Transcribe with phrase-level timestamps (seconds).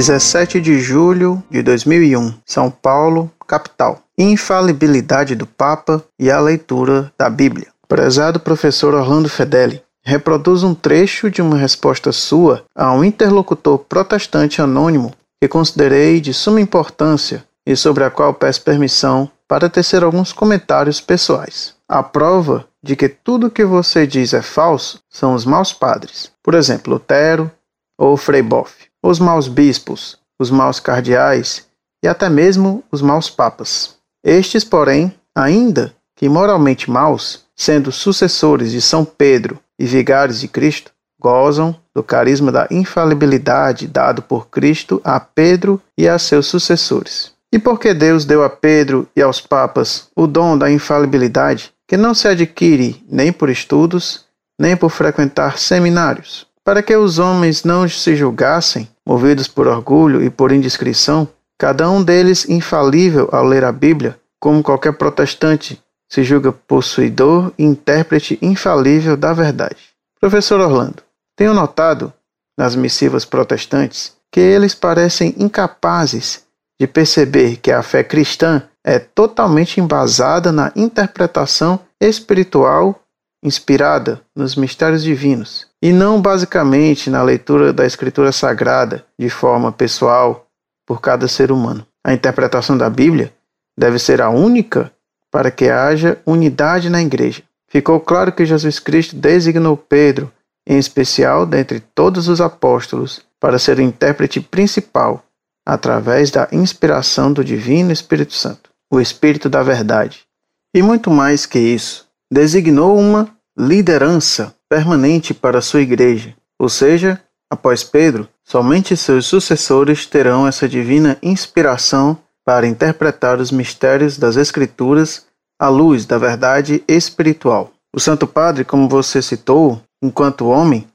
[0.00, 3.98] 17 de julho de 2001, São Paulo, capital.
[4.16, 7.66] Infalibilidade do Papa e a leitura da Bíblia.
[7.86, 14.62] Prezado professor Orlando Fedeli, reproduz um trecho de uma resposta sua a um interlocutor protestante
[14.62, 20.32] anônimo que considerei de suma importância e sobre a qual peço permissão para tecer alguns
[20.32, 21.74] comentários pessoais.
[21.86, 26.32] A prova de que tudo que você diz é falso são os maus padres.
[26.42, 27.50] Por exemplo, Lutero
[27.98, 31.66] ou Frei Boff, os maus bispos, os maus cardeais
[32.02, 33.96] e até mesmo os maus papas.
[34.24, 40.92] Estes, porém, ainda que moralmente maus, sendo sucessores de São Pedro e vigários de Cristo,
[41.20, 47.32] gozam do carisma da infalibilidade dado por Cristo a Pedro e a seus sucessores.
[47.52, 52.14] E porque Deus deu a Pedro e aos papas o dom da infalibilidade, que não
[52.14, 54.24] se adquire nem por estudos,
[54.58, 60.30] nem por frequentar seminários, para que os homens não se julgassem, movidos por orgulho e
[60.30, 66.52] por indiscrição, cada um deles infalível ao ler a Bíblia, como qualquer protestante se julga
[66.52, 69.78] possuidor e intérprete infalível da verdade.
[70.20, 71.02] Professor Orlando,
[71.36, 72.12] tenho notado,
[72.56, 76.44] nas missivas protestantes, que eles parecem incapazes
[76.80, 83.02] de perceber que a fé cristã é totalmente embasada na interpretação espiritual
[83.42, 90.46] inspirada nos mistérios divinos e não basicamente na leitura da Escritura Sagrada de forma pessoal
[90.86, 91.86] por cada ser humano.
[92.04, 93.32] A interpretação da Bíblia
[93.78, 94.92] deve ser a única
[95.30, 97.42] para que haja unidade na igreja.
[97.68, 100.30] Ficou claro que Jesus Cristo designou Pedro,
[100.66, 105.24] em especial dentre todos os apóstolos, para ser o intérprete principal
[105.64, 110.26] através da inspiração do Divino Espírito Santo, o Espírito da Verdade.
[110.74, 113.28] E muito mais que isso, designou uma
[113.60, 121.18] liderança permanente para sua igreja, ou seja, após Pedro, somente seus sucessores terão essa divina
[121.22, 125.26] inspiração para interpretar os mistérios das Escrituras
[125.58, 127.70] à luz da verdade espiritual.
[127.94, 130.86] O Santo Padre, como você citou, enquanto homem,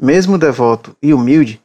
[0.00, 1.60] mesmo devoto e humilde,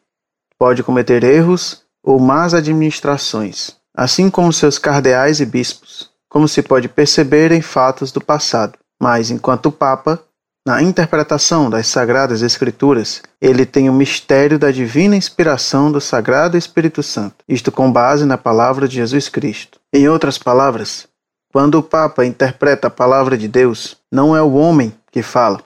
[0.57, 6.89] pode cometer erros ou más administrações, assim como seus cardeais e bispos, como se pode
[6.89, 8.79] perceber em fatos do passado.
[8.99, 10.19] Mas, enquanto Papa,
[10.67, 17.01] na interpretação das Sagradas Escrituras, ele tem o mistério da divina inspiração do Sagrado Espírito
[17.01, 19.79] Santo, isto com base na palavra de Jesus Cristo.
[19.93, 21.07] Em outras palavras,
[21.53, 25.61] quando o Papa interpreta a palavra de Deus, não é o homem que fala,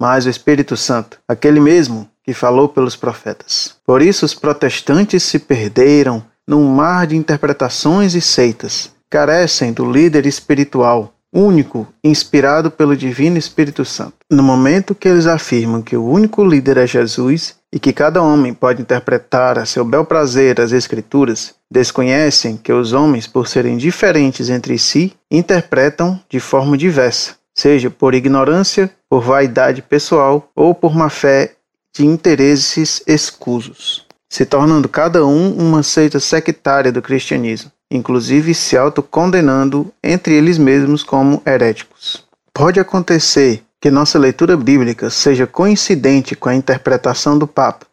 [0.00, 3.76] mas o Espírito Santo, aquele mesmo que falou pelos profetas.
[3.86, 8.90] Por isso os protestantes se perderam num mar de interpretações e seitas.
[9.08, 14.14] Carecem do líder espiritual, único, inspirado pelo Divino Espírito Santo.
[14.30, 18.52] No momento que eles afirmam que o único líder é Jesus e que cada homem
[18.52, 24.50] pode interpretar a seu bel prazer as Escrituras, desconhecem que os homens, por serem diferentes
[24.50, 31.08] entre si, interpretam de forma diversa, seja por ignorância, por vaidade pessoal ou por má
[31.08, 31.54] fé
[31.94, 39.92] de interesses escusos, se tornando cada um uma seita sectária do cristianismo, inclusive se autocondenando
[40.02, 42.24] entre eles mesmos como heréticos.
[42.54, 47.86] Pode acontecer que nossa leitura bíblica seja coincidente com a interpretação do Papa,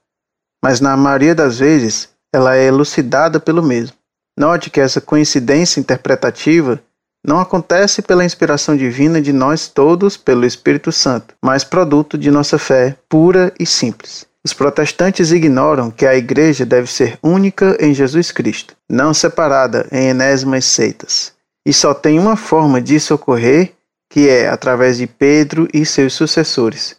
[0.64, 3.96] mas na maioria das vezes ela é elucidada pelo mesmo.
[4.38, 6.80] Note que essa coincidência interpretativa
[7.26, 12.60] não acontece pela inspiração divina de nós todos pelo Espírito Santo, mas produto de nossa
[12.60, 14.28] fé pura e simples.
[14.48, 20.08] Os protestantes ignoram que a igreja deve ser única em Jesus Cristo, não separada em
[20.08, 21.34] enésimas seitas.
[21.66, 23.74] E só tem uma forma disso ocorrer,
[24.10, 26.96] que é através de Pedro e seus sucessores,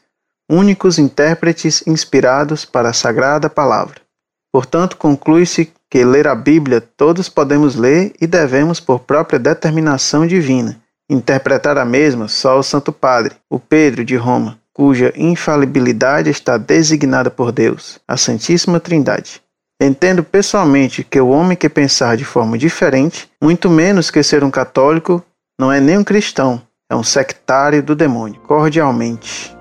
[0.46, 4.02] únicos intérpretes inspirados para a sagrada palavra.
[4.52, 10.78] Portanto, conclui-se que ler a Bíblia todos podemos ler e devemos, por própria determinação divina,
[11.08, 17.32] interpretar a mesma só o Santo Padre, o Pedro de Roma, cuja infalibilidade está designada
[17.32, 19.42] por Deus, a Santíssima Trindade.
[19.82, 24.52] Entendo pessoalmente que o homem que pensar de forma diferente, muito menos que ser um
[24.52, 25.20] católico,
[25.60, 28.40] não é nem um cristão, é um sectário do demônio.
[28.46, 29.52] Cordialmente.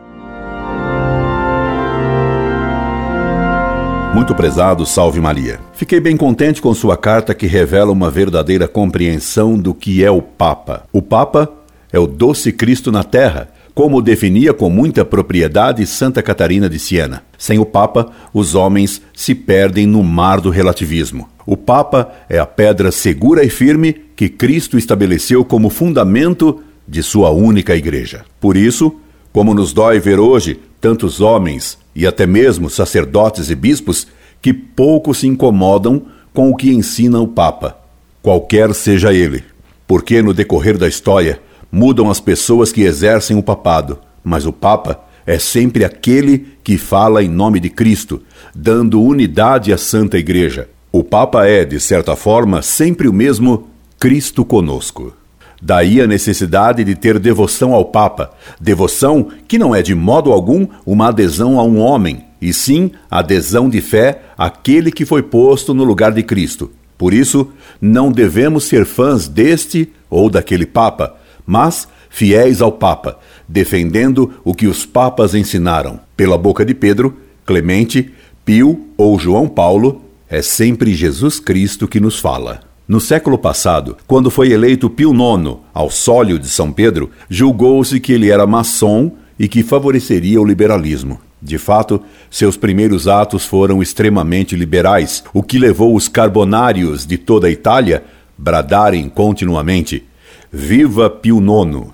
[4.13, 5.59] Muito prezado, salve Maria.
[5.73, 10.21] Fiquei bem contente com sua carta que revela uma verdadeira compreensão do que é o
[10.21, 10.83] Papa.
[10.93, 11.51] O Papa
[11.91, 17.21] é o doce Cristo na Terra, como definia com muita propriedade Santa Catarina de Siena.
[17.37, 21.29] Sem o Papa, os homens se perdem no mar do relativismo.
[21.45, 27.29] O Papa é a pedra segura e firme que Cristo estabeleceu como fundamento de sua
[27.29, 28.25] única igreja.
[28.41, 28.95] Por isso,
[29.31, 34.07] como nos dói ver hoje tantos homens e até mesmo sacerdotes e bispos
[34.41, 36.01] que pouco se incomodam
[36.33, 37.77] com o que ensina o Papa,
[38.23, 39.43] qualquer seja ele.
[39.85, 41.39] Porque no decorrer da história
[41.71, 47.23] mudam as pessoas que exercem o papado, mas o Papa é sempre aquele que fala
[47.23, 48.21] em nome de Cristo,
[48.55, 50.69] dando unidade à Santa Igreja.
[50.91, 53.67] O Papa é, de certa forma, sempre o mesmo
[53.99, 55.13] Cristo conosco.
[55.61, 60.67] Daí a necessidade de ter devoção ao Papa, devoção que não é de modo algum
[60.85, 65.83] uma adesão a um homem, e sim adesão de fé àquele que foi posto no
[65.83, 66.71] lugar de Cristo.
[66.97, 67.49] Por isso,
[67.81, 71.15] não devemos ser fãs deste ou daquele Papa,
[71.47, 73.17] mas fiéis ao Papa,
[73.47, 75.99] defendendo o que os papas ensinaram.
[76.17, 78.11] Pela boca de Pedro, Clemente,
[78.43, 82.59] Pio ou João Paulo, é sempre Jesus Cristo que nos fala.
[82.87, 88.13] No século passado, quando foi eleito Pio IX ao sólio de São Pedro, julgou-se que
[88.13, 91.19] ele era maçom e que favoreceria o liberalismo.
[91.41, 92.01] De fato,
[92.31, 98.03] seus primeiros atos foram extremamente liberais, o que levou os carbonários de toda a Itália
[98.37, 100.03] bradarem continuamente:
[100.51, 101.87] Viva Pio IX!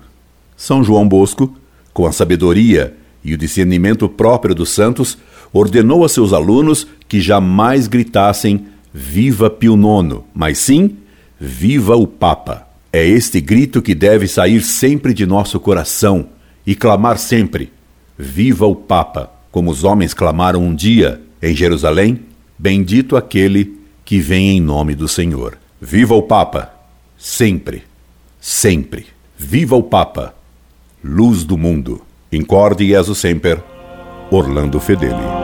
[0.56, 1.56] São João Bosco,
[1.92, 5.18] com a sabedoria e o discernimento próprio dos santos,
[5.52, 10.96] ordenou a seus alunos que jamais gritassem Viva Pio IX, mas sim
[11.38, 12.66] Viva o Papa.
[12.92, 16.28] É este grito que deve sair sempre de nosso coração
[16.64, 17.72] e clamar sempre:
[18.16, 22.20] Viva o Papa, como os homens clamaram um dia em Jerusalém:
[22.56, 25.58] Bendito aquele que vem em nome do Senhor.
[25.80, 26.72] Viva o Papa,
[27.18, 27.82] sempre,
[28.44, 29.06] sempre.
[29.38, 30.34] Viva o Papa,
[31.02, 32.02] luz do mundo.
[32.30, 33.64] Incorde Jesus Semper,
[34.30, 35.43] Orlando Fedeli.